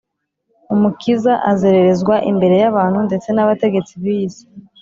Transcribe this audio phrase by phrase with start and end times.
[0.73, 4.45] umukiza azererezwa imbere y’abantu ndetse n’abategetsi b’iyi si